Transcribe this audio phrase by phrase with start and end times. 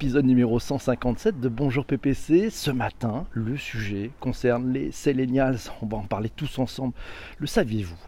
[0.00, 2.48] épisode numéro 157 de Bonjour PPC.
[2.48, 5.58] Ce matin, le sujet concerne les Selenials.
[5.82, 6.94] On va en parler tous ensemble.
[7.36, 7.98] Le saviez-vous?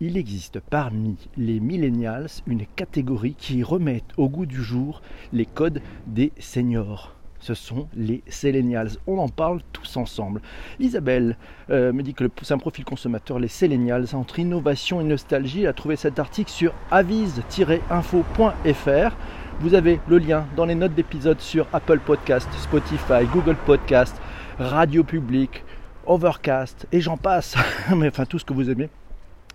[0.00, 5.02] Il existe parmi les Millennials une catégorie qui remet au goût du jour
[5.32, 8.90] les codes des seniors ce sont les Selenials.
[9.06, 10.42] On en parle tous ensemble.
[10.78, 11.36] Isabelle
[11.70, 15.62] euh, me dit que c'est un profil consommateur, les Selenials, entre innovation et nostalgie.
[15.62, 19.16] Elle a trouvé cet article sur avise-info.fr.
[19.60, 24.16] Vous avez le lien dans les notes d'épisode sur Apple Podcast, Spotify, Google Podcast,
[24.58, 25.64] Radio Public,
[26.06, 27.56] Overcast et j'en passe.
[27.94, 28.88] Mais enfin tout ce que vous aimez.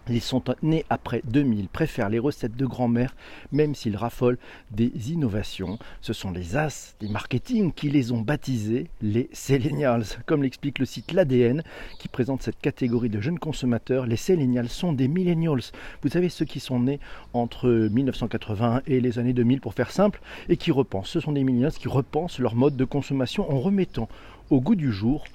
[0.08, 3.16] Ils sont nés après 2000, préfèrent les recettes de grand-mère,
[3.52, 4.38] même s'ils raffolent
[4.70, 5.80] des innovations.
[6.02, 10.06] Ce sont les as des marketing qui les ont baptisés les Selenials.
[10.28, 11.64] Comme l'explique le site L'ADN,
[12.00, 15.72] qui présente cette catégorie de jeunes consommateurs, les Selenials sont des millennials.
[16.04, 17.00] Vous savez, ceux qui sont nés
[17.34, 21.10] entre 1980 et les années 2000, pour faire simple, et qui repensent.
[21.10, 24.08] Ce sont des millennials qui repensent leur mode de consommation en remettant
[24.52, 25.26] au goût du jour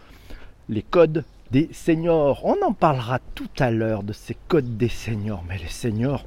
[0.68, 2.43] les codes des seniors.
[2.45, 5.43] On en parlera tout à l'heure de ces codes des seniors.
[5.48, 6.24] Mais les seniors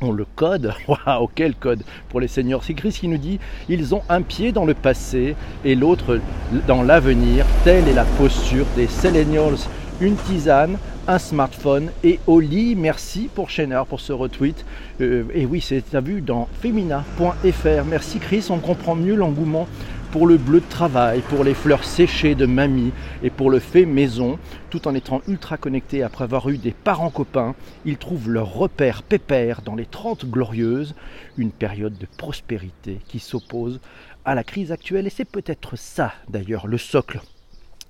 [0.00, 0.72] ont le code.
[0.88, 4.52] Waouh, quel code pour les seniors C'est Chris qui nous dit ils ont un pied
[4.52, 6.20] dans le passé et l'autre
[6.66, 7.44] dans l'avenir.
[7.64, 9.68] Telle est la posture des seniors.
[10.00, 12.74] Une tisane, un smartphone et au lit.
[12.74, 14.64] Merci pour Schenner pour ce retweet.
[15.00, 17.84] Euh, et oui, c'est à vu dans femina.fr.
[17.88, 19.68] Merci Chris, on comprend mieux l'engouement
[20.12, 23.86] pour le bleu de travail, pour les fleurs séchées de mamie et pour le fait
[23.86, 27.54] maison, tout en étant ultra connectés après avoir eu des parents copains,
[27.86, 30.94] ils trouvent leur repère pépère dans les 30 glorieuses,
[31.38, 33.80] une période de prospérité qui s'oppose
[34.26, 37.22] à la crise actuelle et c'est peut-être ça d'ailleurs le socle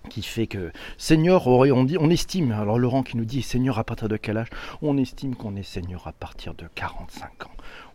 [0.09, 3.85] qui fait que Seigneur, on, dit, on estime, alors Laurent qui nous dit Seigneur à
[3.85, 4.49] partir de quel âge
[4.81, 7.51] On estime qu'on est Seigneur à partir de 45 ans.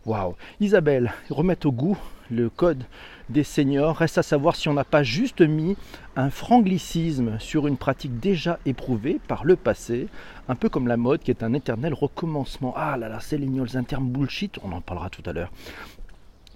[0.06, 1.98] Waouh Isabelle, remettre au goût
[2.30, 2.84] le code
[3.28, 3.96] des seniors.
[3.96, 5.76] Reste à savoir si on n'a pas juste mis
[6.16, 10.08] un franglicisme sur une pratique déjà éprouvée par le passé,
[10.48, 12.74] un peu comme la mode qui est un éternel recommencement.
[12.76, 15.50] Ah là là, Selenials, un terme bullshit, on en parlera tout à l'heure.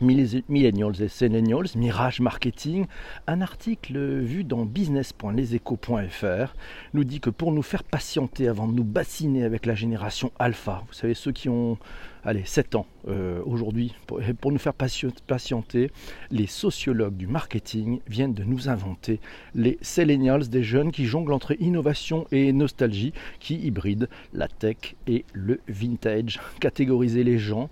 [0.02, 2.86] Millennials et Seniors, Mirage Marketing,
[3.26, 6.54] un article vu dans business.leseco.fr
[6.92, 10.82] nous dit que pour nous faire patienter avant de nous bassiner avec la génération alpha,
[10.88, 11.78] vous savez ceux qui ont
[12.24, 15.90] allez, 7 ans euh, aujourd'hui, pour, nous faire patienter,
[16.30, 19.20] les sociologues du marketing viennent de nous inventer
[19.54, 25.24] les Selenials, des jeunes qui jonglent entre innovation et nostalgie, qui hybrident la tech et
[25.32, 26.40] le vintage.
[26.60, 27.70] Catégoriser les gens,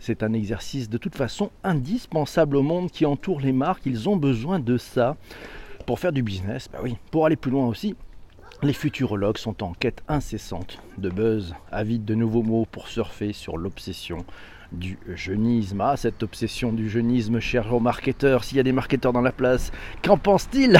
[0.00, 3.84] c'est un exercice de toute façon indispensable au monde qui entoure les marques.
[3.84, 5.16] Ils ont besoin de ça
[5.86, 6.68] pour faire du business.
[6.72, 7.94] Bah oui, pour aller plus loin aussi.
[8.62, 13.56] Les futurologues sont en quête incessante de buzz, avides de nouveaux mots pour surfer sur
[13.56, 14.24] l'obsession
[14.72, 15.80] du jeunisme.
[15.80, 19.72] Ah, cette obsession du jeunisme, chers marketeurs, s'il y a des marketeurs dans la place,
[20.02, 20.78] qu'en pense-t-il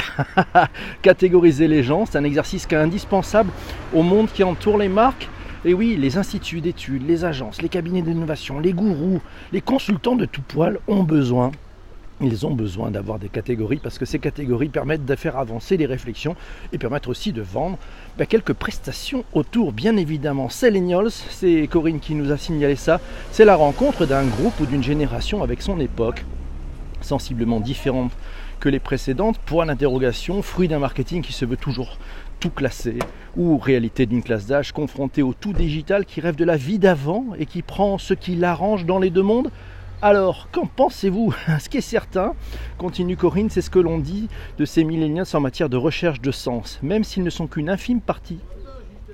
[1.01, 3.51] Catégoriser les gens, c'est un exercice indispensable
[3.93, 5.27] au monde qui entoure les marques.
[5.63, 10.25] Et oui, les instituts d'études, les agences, les cabinets d'innovation, les gourous, les consultants de
[10.25, 11.51] tout poil ont besoin
[12.23, 15.85] ils ont besoin d'avoir des catégories parce que ces catégories permettent de faire avancer les
[15.85, 16.35] réflexions
[16.71, 17.77] et permettent aussi de vendre
[18.17, 19.73] bah, quelques prestations autour.
[19.73, 22.99] Bien évidemment, Selenials, c'est Corinne qui nous a signalé ça,
[23.31, 26.23] c'est la rencontre d'un groupe ou d'une génération avec son époque,
[27.01, 28.11] sensiblement différente
[28.59, 29.39] que les précédentes.
[29.39, 31.97] Point d'interrogation, fruit d'un marketing qui se veut toujours
[32.41, 32.97] tout classé,
[33.37, 37.27] ou réalité d'une classe d'âge confrontée au tout digital qui rêve de la vie d'avant
[37.37, 39.51] et qui prend ce qui l'arrange dans les deux mondes.
[40.01, 42.33] Alors, qu'en pensez-vous Ce qui est certain,
[42.79, 46.31] continue Corinne, c'est ce que l'on dit de ces millénials en matière de recherche de
[46.31, 48.39] sens, même s'ils ne sont qu'une infime partie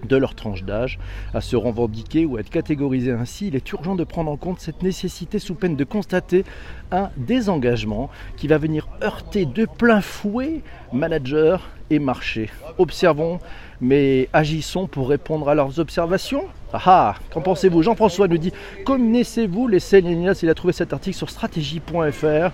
[0.07, 0.99] de leur tranche d'âge
[1.33, 4.61] à se revendiquer ou à être catégorisés ainsi, il est urgent de prendre en compte
[4.61, 6.45] cette nécessité sous peine de constater
[6.91, 10.61] un désengagement qui va venir heurter de plein fouet
[10.93, 11.57] managers
[11.89, 12.49] et marchés.
[12.77, 13.39] Observons,
[13.81, 16.45] mais agissons pour répondre à leurs observations.
[16.73, 17.81] Ah, ah qu'en pensez-vous?
[17.83, 18.51] Jean-François nous dit
[18.85, 22.51] Connaissez-vous les Millennials Il a trouvé cet article sur stratégie.fr.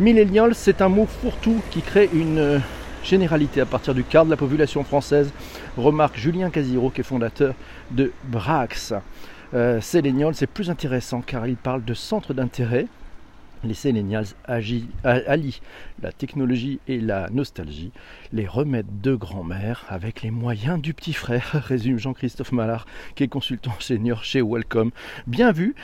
[0.00, 2.60] Millennials, c'est un mot fourre-tout qui crée une
[3.06, 5.32] généralité à partir du quart de la population française,
[5.76, 7.54] remarque Julien Casiro qui est fondateur
[7.92, 8.92] de Brax.
[9.54, 12.86] Euh, c'est plus intéressant car il parle de centre d'intérêt.
[13.64, 15.60] Les Selenials allient
[16.02, 17.90] la technologie et la nostalgie,
[18.32, 23.28] les remèdes de grand-mère avec les moyens du petit frère, résume Jean-Christophe Mallard, qui est
[23.28, 24.90] consultant senior chez Welcome.
[25.26, 25.74] Bien vu.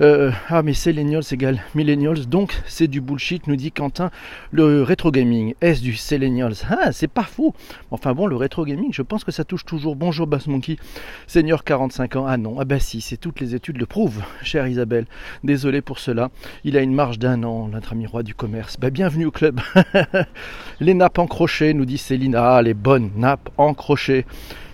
[0.00, 4.10] Euh, ah mais Selenials égale Millennials, donc c'est du bullshit, nous dit Quentin.
[4.50, 7.54] Le rétro gaming, est-ce du Selenials Ah, c'est pas faux.
[7.90, 9.96] Enfin bon, le rétro gaming, je pense que ça touche toujours.
[9.96, 10.76] Bonjour Bass Monkey,
[11.26, 12.24] senior 45 ans.
[12.26, 15.04] Ah non, ah bah si, c'est toutes les études le prouvent, chère Isabelle.
[15.44, 16.30] Désolé pour cela.
[16.64, 17.70] Il a une marge d'un an,
[18.08, 18.78] roi du commerce.
[18.80, 19.60] Ben, bienvenue au club.
[20.80, 22.56] les nappes en crochet, nous dit Célina.
[22.56, 24.24] Ah, les bonnes nappes en crochet.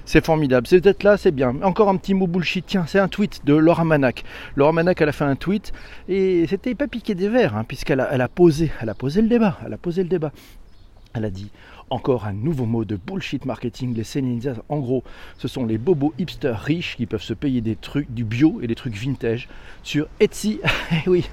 [0.06, 0.69] C'est formidable.
[0.69, 1.56] C'est d'être là, c'est bien.
[1.62, 2.64] Encore un petit mot bullshit.
[2.64, 4.23] Tiens, c'est un tweet de Laura Manac.
[4.55, 5.73] Laura Manac, elle a fait un tweet
[6.08, 8.70] et c'était pas piqué des verres, hein, puisqu'elle a, a a posé
[9.20, 9.58] le débat.
[9.67, 10.31] Elle a posé le débat.
[11.17, 11.51] Elle a dit
[11.89, 14.57] encore un nouveau mot de bullshit marketing, les Sénéninjas.
[14.69, 15.03] En gros,
[15.39, 18.67] ce sont les bobos hipsters riches qui peuvent se payer des trucs, du bio et
[18.67, 19.49] des trucs vintage
[19.83, 20.61] sur Etsy.
[20.93, 21.29] Eh oui,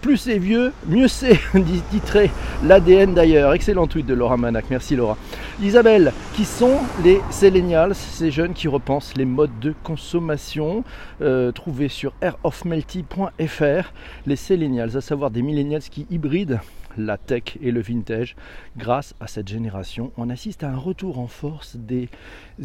[0.00, 2.30] plus c'est vieux, mieux c'est, dit très
[2.64, 3.52] l'ADN d'ailleurs.
[3.52, 5.16] Excellent tweet de Laura Manac, merci Laura.
[5.62, 10.84] Isabelle, qui sont les Selenials, ces jeunes qui repensent les modes de consommation,
[11.22, 13.92] euh, trouvés sur airofmelty.fr.
[14.26, 16.60] Les Selenials, à savoir des millennials qui hybrident
[16.96, 18.36] la tech et le vintage.
[18.76, 22.08] Grâce à cette génération, on assiste à un retour en force des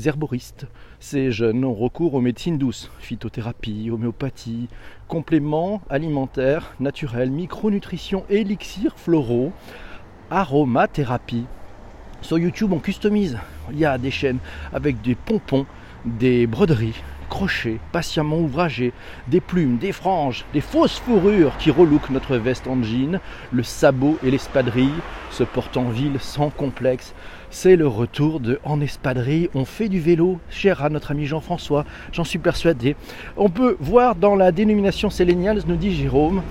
[0.05, 0.67] herboristes.
[0.99, 4.67] Ces jeunes ont recours aux médecines douces, phytothérapie, homéopathie,
[5.07, 9.51] compléments alimentaires, naturels, micronutrition, élixirs floraux,
[10.29, 11.45] aromathérapie.
[12.21, 13.37] Sur YouTube, on customise.
[13.71, 14.39] Il y a des chaînes
[14.71, 15.65] avec des pompons,
[16.05, 17.01] des broderies,
[17.33, 18.93] crochets patiemment ouvragés,
[19.27, 23.19] des plumes, des franges, des fausses fourrures qui relookent notre veste en jean,
[23.51, 25.01] le sabot et l'espadrille,
[25.31, 27.15] se portent en ville sans complexe.
[27.49, 31.85] C'est le retour de En espadrille, on fait du vélo, cher à notre ami Jean-François,
[32.11, 32.95] j'en suis persuadé.
[33.35, 36.43] On peut voir dans la dénomination Selenials, nous dit Jérôme,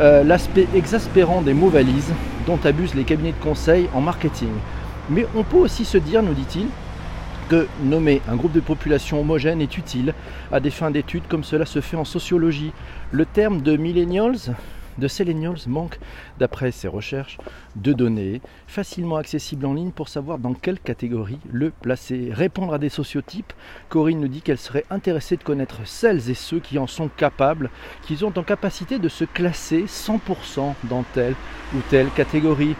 [0.00, 2.12] euh, l'aspect exaspérant des mots valises
[2.46, 4.52] dont abusent les cabinets de conseil en marketing.
[5.08, 6.66] Mais on peut aussi se dire, nous dit-il,
[7.48, 10.14] que nommer un groupe de population homogène est utile
[10.50, 12.72] à des fins d'études comme cela se fait en sociologie.
[13.12, 14.56] Le terme de millennials,
[14.98, 15.98] de selenials manque,
[16.38, 17.38] d'après ses recherches,
[17.76, 22.30] de données facilement accessibles en ligne pour savoir dans quelle catégorie le placer.
[22.32, 23.52] Répondre à des sociotypes,
[23.88, 27.70] Corinne nous dit qu'elle serait intéressée de connaître celles et ceux qui en sont capables,
[28.02, 31.34] qui ont en capacité de se classer 100% dans telle
[31.74, 32.74] ou telle catégorie.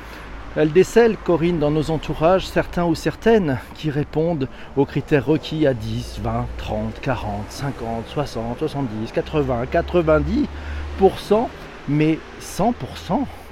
[0.59, 5.75] Elle décèle, Corinne, dans nos entourages, certains ou certaines qui répondent aux critères requis à
[5.75, 11.49] 10, 20, 30, 40, 50, 60, 70, 80, 90%,
[11.89, 12.73] mais 100%,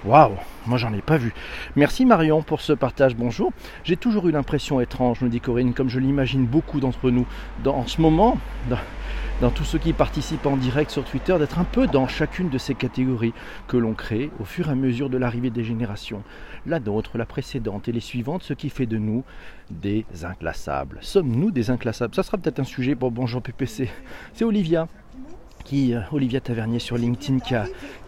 [0.06, 0.30] waouh
[0.66, 1.34] moi j'en ai pas vu.
[1.76, 3.14] Merci Marion pour ce partage.
[3.16, 3.52] Bonjour.
[3.84, 7.26] J'ai toujours eu l'impression étrange, nous dit Corinne, comme je l'imagine beaucoup d'entre nous
[7.66, 8.38] en ce moment,
[9.54, 12.74] tous ceux qui participent en direct sur Twitter, d'être un peu dans chacune de ces
[12.74, 13.34] catégories
[13.68, 16.22] que l'on crée au fur et à mesure de l'arrivée des générations.
[16.66, 19.24] La nôtre, la précédente et les suivantes, ce qui fait de nous
[19.70, 20.98] des inclassables.
[21.00, 22.14] Sommes-nous des inclassables?
[22.14, 23.90] Ça sera peut-être un sujet pour Bonjour PPC.
[24.32, 24.88] C'est Olivia
[25.64, 27.54] qui, euh, Olivia Tavernier sur LinkedIn, qui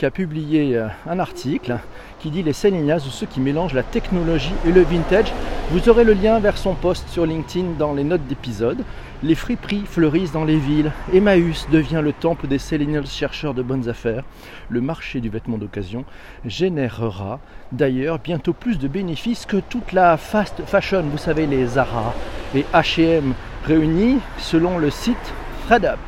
[0.07, 1.79] a, publié euh, un article
[2.21, 5.33] qui dit les Selenias ou ceux qui mélangent la technologie et le vintage.
[5.71, 8.85] Vous aurez le lien vers son post sur LinkedIn dans les notes d'épisode.
[9.23, 10.93] Les friperies fleurissent dans les villes.
[11.13, 14.25] Emmaüs devient le temple des Selenials chercheurs de bonnes affaires.
[14.69, 16.05] Le marché du vêtement d'occasion
[16.45, 17.41] générera
[17.73, 22.13] d'ailleurs bientôt plus de bénéfices que toute la fast fashion, vous savez, les Zara
[22.55, 23.33] et HM
[23.65, 25.17] réunis selon le site
[25.67, 25.99] ThreadUp.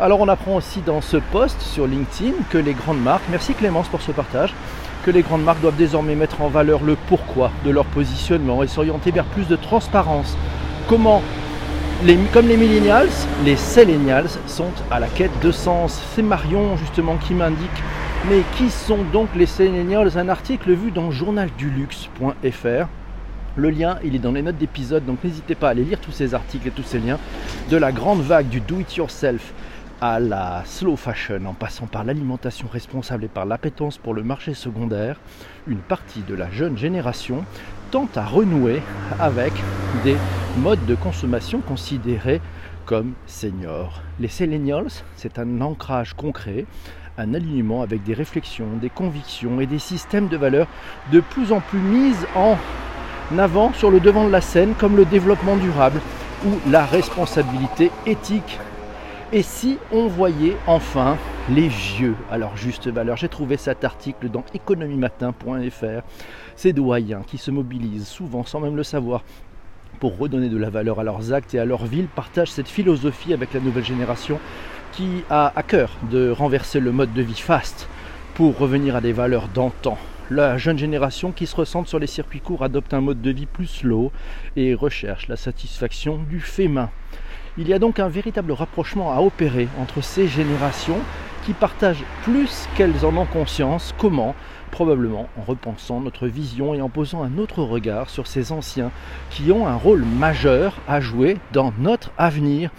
[0.00, 3.88] Alors on apprend aussi dans ce post sur LinkedIn que les grandes marques, merci Clémence
[3.88, 4.52] pour ce partage,
[5.04, 8.66] que les grandes marques doivent désormais mettre en valeur le pourquoi de leur positionnement et
[8.66, 10.36] s'orienter vers plus de transparence.
[10.88, 11.22] Comment
[12.32, 13.08] comme les millennials,
[13.44, 16.00] les selenials sont à la quête de sens.
[16.14, 17.82] C'est Marion justement qui m'indique.
[18.28, 20.18] Mais qui sont donc les selenials?
[20.18, 22.86] Un article vu dans journalduluxe.fr.
[23.56, 26.12] Le lien, il est dans les notes d'épisode, donc n'hésitez pas à aller lire tous
[26.12, 27.18] ces articles et tous ces liens.
[27.70, 29.54] De la grande vague du do-it-yourself
[30.00, 34.52] à la slow fashion, en passant par l'alimentation responsable et par l'appétence pour le marché
[34.52, 35.18] secondaire,
[35.66, 37.44] une partie de la jeune génération
[37.90, 38.82] tente à renouer
[39.18, 39.52] avec
[40.04, 40.16] des
[40.58, 42.40] modes de consommation considérés
[42.84, 44.02] comme seniors.
[44.20, 44.84] Les seniors,
[45.16, 46.66] c'est un ancrage concret,
[47.18, 50.68] un alignement avec des réflexions, des convictions et des systèmes de valeurs
[51.12, 52.56] de plus en plus mises en
[53.38, 56.00] avant sur le devant de la scène comme le développement durable
[56.46, 58.58] ou la responsabilité éthique
[59.32, 61.16] et si on voyait enfin
[61.48, 66.02] les vieux à leur juste valeur J'ai trouvé cet article dans économieMatin.fr.
[66.56, 69.22] Ces doyens qui se mobilisent souvent sans même le savoir
[70.00, 73.32] pour redonner de la valeur à leurs actes et à leur ville partagent cette philosophie
[73.32, 74.40] avec la nouvelle génération
[74.92, 77.88] qui a à cœur de renverser le mode de vie fast
[78.34, 79.98] pour revenir à des valeurs d'antan.
[80.30, 83.46] La jeune génération qui se ressent sur les circuits courts adopte un mode de vie
[83.46, 84.10] plus slow
[84.56, 86.90] et recherche la satisfaction du fait main.
[87.56, 90.98] Il y a donc un véritable rapprochement à opérer entre ces générations
[91.46, 94.34] qui partagent plus qu'elles en ont conscience comment
[94.72, 98.90] probablement en repensant notre vision et en posant un autre regard sur ces anciens
[99.30, 102.70] qui ont un rôle majeur à jouer dans notre avenir.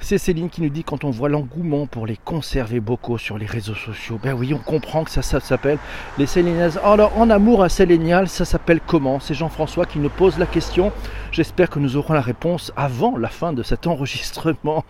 [0.00, 3.38] C'est Céline qui nous dit quand on voit l'engouement pour les conserves et bocaux sur
[3.38, 5.78] les réseaux sociaux, ben oui, on comprend que ça, ça s'appelle
[6.18, 6.78] les Séléniales.
[6.84, 9.18] Alors, en amour à Sélénial, ça s'appelle comment?
[9.18, 10.92] C'est Jean-François qui nous pose la question.
[11.32, 14.84] J'espère que nous aurons la réponse avant la fin de cet enregistrement.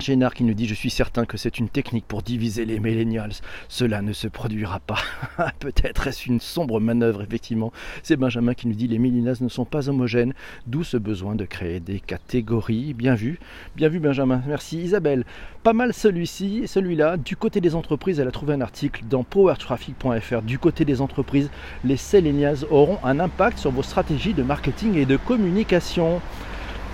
[0.00, 3.32] Génard qui nous dit Je suis certain que c'est une technique pour diviser les millennials.
[3.68, 4.98] Cela ne se produira pas.
[5.60, 7.72] Peut-être est-ce une sombre manœuvre, effectivement.
[8.02, 10.34] C'est Benjamin qui nous dit Les millennials ne sont pas homogènes,
[10.66, 12.94] d'où ce besoin de créer des catégories.
[12.94, 13.38] Bien vu,
[13.76, 14.42] bien vu, Benjamin.
[14.46, 15.24] Merci, Isabelle.
[15.62, 17.16] Pas mal celui-ci, celui-là.
[17.16, 20.42] Du côté des entreprises, elle a trouvé un article dans powertraffic.fr.
[20.42, 21.50] Du côté des entreprises,
[21.84, 26.20] les millennials auront un impact sur vos stratégies de marketing et de communication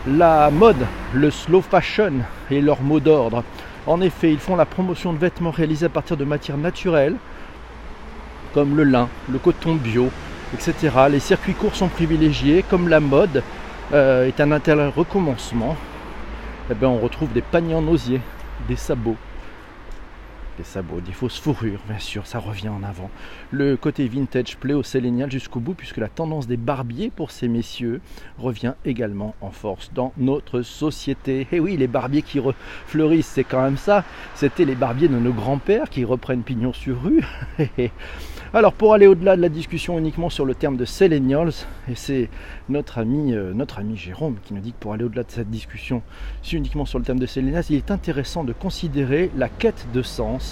[0.07, 2.13] la mode, le slow fashion
[2.51, 3.43] est leur mot d'ordre.
[3.87, 7.17] En effet, ils font la promotion de vêtements réalisés à partir de matières naturelles,
[8.53, 10.11] comme le lin, le coton bio,
[10.55, 10.91] etc.
[11.11, 13.43] Les circuits courts sont privilégiés, comme la mode
[13.93, 15.77] euh, est un intérêt recommencement.
[16.71, 18.21] Eh bien, on retrouve des paniers en osier,
[18.69, 19.17] des sabots,
[20.57, 23.11] des sabots, des fausses fourrures, bien sûr, ça revient en avant.
[23.51, 27.49] Le côté vintage plaît au sélénial jusqu'au bout, puisque la tendance des barbiers pour ces
[27.49, 28.01] messieurs
[28.39, 31.43] revient également en force dans notre société.
[31.43, 32.41] Et eh oui, les barbiers qui
[32.87, 34.05] fleurissent, c'est quand même ça.
[34.35, 37.25] C'était les barbiers de nos grands-pères qui reprennent pignon sur rue.
[38.55, 41.53] Alors pour aller au-delà de la discussion uniquement sur le terme de Selenials,
[41.91, 42.31] et c'est
[42.69, 45.51] notre ami, euh, notre ami Jérôme qui nous dit que pour aller au-delà de cette
[45.51, 46.01] discussion
[46.53, 50.46] uniquement sur le terme de Selenials, il est intéressant de considérer la quête de sens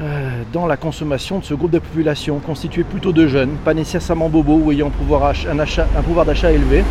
[0.00, 4.30] euh, dans la consommation de ce groupe de population constitué plutôt de jeunes, pas nécessairement
[4.30, 6.84] bobos ou ayant un, pouvoir d'achat élevé.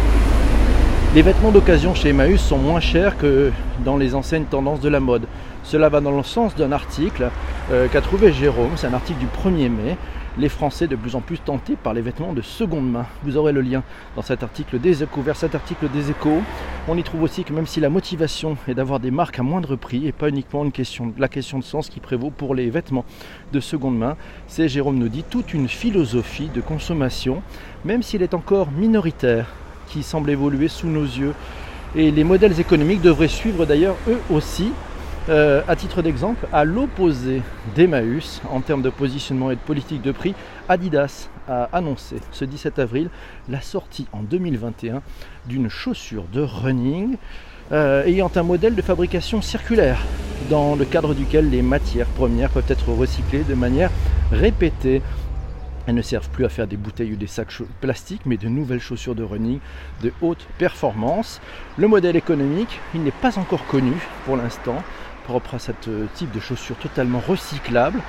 [1.16, 3.52] Les vêtements d'occasion chez Emmaüs sont moins chers que
[3.84, 5.24] dans les enseignes tendances de la mode.
[5.64, 7.30] Cela va dans le sens d'un article
[7.72, 9.98] euh, qu'a trouvé Jérôme, c'est un article du 1er mai,
[10.40, 13.06] les Français de plus en plus tentés par les vêtements de seconde main.
[13.24, 13.84] Vous aurez le lien
[14.16, 16.42] dans cet article des échos, vers cet article des échos.
[16.88, 19.76] On y trouve aussi que même si la motivation est d'avoir des marques à moindre
[19.76, 20.66] prix et pas uniquement
[21.18, 23.04] la question de sens qui prévaut pour les vêtements
[23.52, 24.16] de seconde main,
[24.48, 27.42] c'est Jérôme nous dit toute une philosophie de consommation,
[27.84, 29.48] même s'il est encore minoritaire,
[29.88, 31.34] qui semble évoluer sous nos yeux.
[31.96, 34.72] Et les modèles économiques devraient suivre d'ailleurs eux aussi
[35.30, 37.42] euh, à titre d'exemple, à l'opposé
[37.76, 40.34] d'Emmaüs en termes de positionnement et de politique de prix,
[40.68, 43.10] Adidas a annoncé ce 17 avril
[43.48, 45.02] la sortie en 2021
[45.48, 47.18] d'une chaussure de running
[47.72, 50.00] euh, ayant un modèle de fabrication circulaire
[50.50, 53.92] dans le cadre duquel les matières premières peuvent être recyclées de manière
[54.32, 55.04] répétée.
[55.86, 58.80] Elles ne servent plus à faire des bouteilles ou des sacs plastiques, mais de nouvelles
[58.80, 59.60] chaussures de running
[60.02, 61.42] de haute performance.
[61.78, 63.94] Le modèle économique, il n'est pas encore connu
[64.26, 64.84] pour l'instant
[65.30, 68.02] propre à ce euh, type de chaussures totalement recyclables.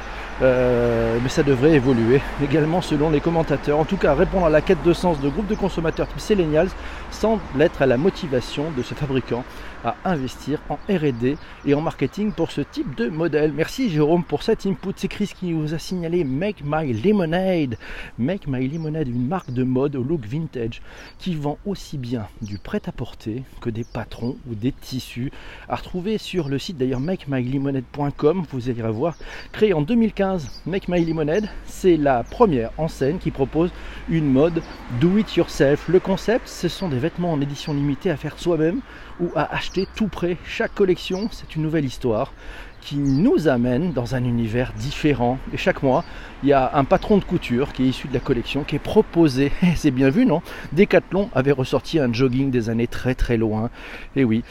[0.43, 3.79] Euh, mais ça devrait évoluer également selon les commentateurs.
[3.79, 6.71] En tout cas, répondre à la quête de sens de groupes de consommateurs type Selenials
[7.11, 9.45] semble être à la motivation de ce fabricant
[9.85, 13.53] à investir en RD et en marketing pour ce type de modèle.
[13.53, 14.93] Merci Jérôme pour cet input.
[14.97, 17.77] C'est Chris qui vous a signalé Make My Lemonade.
[18.19, 20.83] Make My Lemonade, une marque de mode au look vintage
[21.19, 25.33] qui vend aussi bien du prêt-à-porter que des patrons ou des tissus.
[25.69, 28.45] À retrouver sur le site d'ailleurs makemylemonade.com.
[28.51, 29.17] Vous irez voir.
[29.53, 30.89] Créé en 2015, Make
[31.65, 33.71] c'est la première enseigne qui propose
[34.09, 34.63] une mode
[35.01, 35.89] do it yourself.
[35.89, 38.81] Le concept, ce sont des vêtements en édition limitée à faire soi-même
[39.21, 40.37] ou à acheter tout près.
[40.45, 42.33] Chaque collection, c'est une nouvelle histoire
[42.81, 45.39] qui nous amène dans un univers différent.
[45.53, 46.05] Et chaque mois,
[46.43, 48.81] il y a un patron de couture qui est issu de la collection, qui est
[48.81, 49.53] proposé.
[49.77, 50.43] C'est bien vu, non?
[50.73, 53.71] Decathlon avait ressorti un jogging des années très très loin.
[54.17, 54.43] Et oui,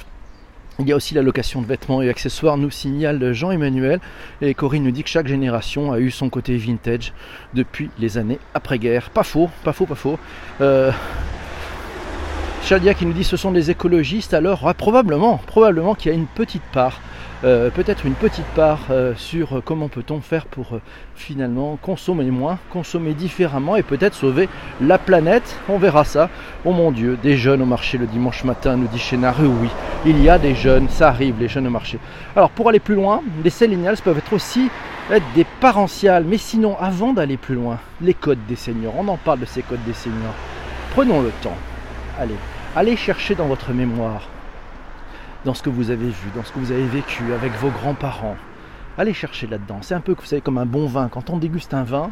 [0.79, 3.99] il y a aussi la location de vêtements et accessoires, nous signale Jean-Emmanuel.
[4.41, 7.13] Et Corinne nous dit que chaque génération a eu son côté vintage
[7.53, 9.09] depuis les années après-guerre.
[9.09, 10.17] Pas faux, pas faux, pas faux.
[10.61, 10.91] Euh,
[12.97, 16.63] qui nous dit ce sont des écologistes, alors probablement, probablement qu'il y a une petite
[16.71, 17.01] part,
[17.43, 20.81] euh, peut-être une petite part euh, sur comment peut-on faire pour euh,
[21.15, 24.49] finalement consommer moins, consommer différemment et peut-être sauver
[24.81, 25.57] la planète.
[25.69, 26.29] On verra ça.
[26.65, 29.37] Oh mon Dieu, des jeunes au marché le dimanche matin, nous dit Chénard.
[29.39, 29.69] Oui,
[30.05, 31.99] il y a des jeunes, ça arrive, les jeunes au marché.
[32.35, 34.69] Alors pour aller plus loin, les sélénials peuvent être aussi
[35.33, 39.39] des parentiales, mais sinon avant d'aller plus loin, les codes des seniors, on en parle
[39.39, 40.35] de ces codes des seniors.
[40.93, 41.57] Prenons le temps
[42.19, 42.35] allez,
[42.75, 44.27] allez chercher dans votre mémoire,
[45.45, 48.35] dans ce que vous avez vu, dans ce que vous avez vécu avec vos grands-parents.
[48.97, 49.79] Allez chercher là-dedans.
[49.81, 51.07] C'est un peu, comme un bon vin.
[51.07, 52.11] Quand on déguste un vin,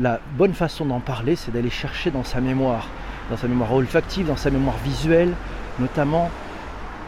[0.00, 2.88] la bonne façon d'en parler, c'est d'aller chercher dans sa mémoire,
[3.30, 5.34] dans sa mémoire olfactive, dans sa mémoire visuelle,
[5.78, 6.30] notamment.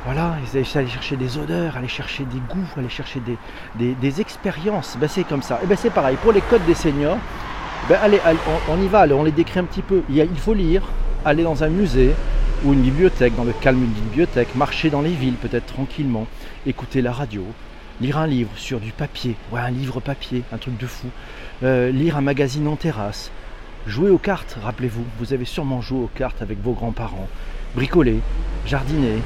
[0.04, 3.23] Voilà, aller chercher des odeurs, aller chercher des goûts, aller chercher
[3.78, 4.99] des, expériences.
[5.00, 5.59] Ben, c'est comme ça.
[5.64, 7.16] Et ben c'est pareil, pour les codes des seniors,
[7.88, 7.99] ben,
[8.68, 10.02] on, y va, on les décrit un petit peu.
[10.11, 10.83] Il faut lire,
[11.25, 12.14] aller dans un musée,
[12.64, 16.26] ou une bibliothèque, dans le calme d'une bibliothèque, marcher dans les villes peut-être tranquillement,
[16.66, 17.44] écouter la radio,
[18.00, 21.09] lire un livre sur du papier, ouais, un livre papier, un truc de fou,
[21.62, 23.30] euh, lire un magazine en terrasse,
[23.87, 27.28] jouer aux cartes, rappelez-vous, vous avez sûrement joué aux cartes avec vos grands-parents,
[27.75, 28.21] bricoler,
[28.66, 29.18] jardiner,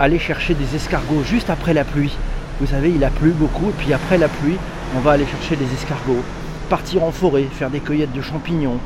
[0.00, 2.12] aller chercher des escargots juste après la pluie.
[2.60, 4.56] Vous savez, il a plu beaucoup, et puis après la pluie,
[4.96, 6.22] on va aller chercher des escargots,
[6.68, 8.78] partir en forêt, faire des cueillettes de champignons,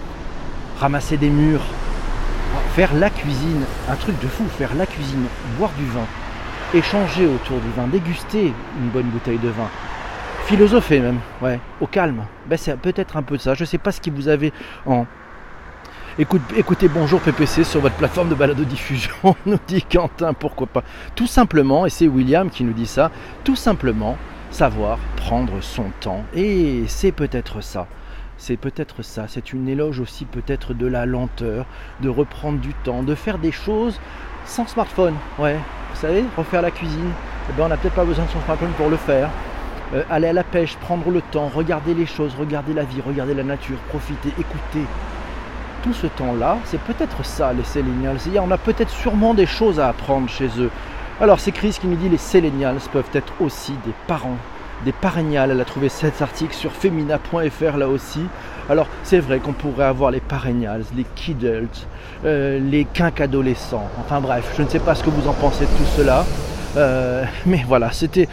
[0.78, 1.64] ramasser des murs,
[2.76, 5.24] faire la cuisine, un truc de fou, faire la cuisine,
[5.58, 6.04] boire du vin,
[6.74, 9.70] échanger autour du vin, déguster une bonne bouteille de vin,
[10.44, 12.26] philosopher même, ouais, au calme.
[12.46, 13.54] Ben, c'est peut-être un peu ça.
[13.54, 14.52] Je ne sais pas ce qui vous avez
[14.84, 15.06] en.
[16.18, 20.84] écoutez Bonjour PPC sur votre plateforme de balade de diffusion, nous dit Quentin, pourquoi pas.
[21.14, 23.10] Tout simplement, et c'est William qui nous dit ça,
[23.42, 24.18] tout simplement
[24.50, 26.24] savoir prendre son temps.
[26.34, 27.86] Et c'est peut-être ça.
[28.38, 31.64] C'est peut-être ça, c'est une éloge aussi peut-être de la lenteur,
[32.00, 33.98] de reprendre du temps, de faire des choses
[34.44, 35.14] sans smartphone.
[35.38, 35.56] Ouais,
[35.92, 37.10] vous savez, refaire la cuisine,
[37.48, 39.30] eh ben, on n'a peut-être pas besoin de son smartphone pour le faire.
[39.94, 43.34] Euh, aller à la pêche, prendre le temps, regarder les choses, regarder la vie, regarder
[43.34, 44.84] la nature, profiter, écouter.
[45.82, 48.18] Tout ce temps-là, c'est peut-être ça les Selenials.
[48.40, 50.70] On a peut-être sûrement des choses à apprendre chez eux.
[51.20, 54.36] Alors c'est Chris qui nous dit les Selenials peuvent être aussi des parents
[54.84, 55.50] des paréniales.
[55.50, 58.22] Elle a trouvé cet article sur femina.fr là aussi.
[58.68, 61.86] Alors c'est vrai qu'on pourrait avoir les paréniales, les kidults,
[62.24, 63.88] euh, les quinquadolescents.
[64.00, 66.24] Enfin bref, je ne sais pas ce que vous en pensez de tout cela.
[66.76, 68.28] Euh, mais voilà, c'était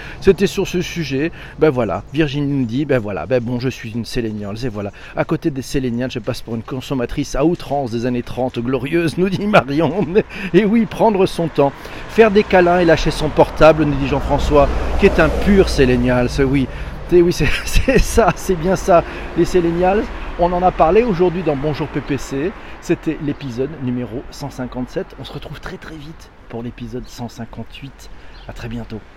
[0.46, 1.32] sur ce sujet.
[1.60, 4.92] Ben voilà, Virginie nous dit, ben voilà, ben bon, je suis une Séléniale, et voilà.
[5.16, 9.18] À côté des Séléniales, je passe pour une consommatrice à outrance des années 30, glorieuse,
[9.18, 10.06] nous dit Marion.
[10.54, 11.72] Et oui, prendre son temps,
[12.10, 14.68] faire des câlins et lâcher son portable, nous dit Jean-François,
[15.00, 16.68] qui est un pur Sélénial, oui.
[17.12, 17.34] oui,
[17.66, 19.04] c'est ça, c'est bien ça,
[19.38, 20.04] les Séléniales.
[20.40, 22.52] On en a parlé aujourd'hui dans Bonjour PPC.
[22.82, 25.16] C'était l'épisode numéro 157.
[25.20, 28.10] On se retrouve très très vite pour l'épisode 158.
[28.48, 29.13] À très bientôt.